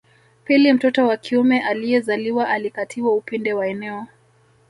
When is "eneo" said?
3.67-4.07